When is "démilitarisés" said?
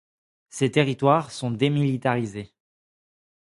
1.51-2.55